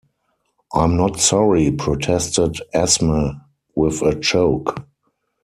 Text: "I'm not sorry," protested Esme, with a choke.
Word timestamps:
"I'm 0.73 0.97
not 0.97 1.19
sorry," 1.19 1.69
protested 1.73 2.57
Esme, 2.73 3.33
with 3.75 4.01
a 4.01 4.15
choke. 4.19 4.83